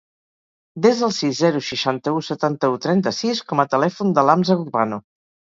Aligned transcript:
Desa 0.85 1.03
el 1.07 1.13
sis, 1.17 1.35
zero, 1.41 1.61
seixanta-u, 1.67 2.23
setanta-u, 2.29 2.81
trenta-sis 2.87 3.45
com 3.53 3.63
a 3.65 3.67
telèfon 3.75 4.19
de 4.21 4.25
l'Hamza 4.31 4.57
Urbano. 4.67 5.01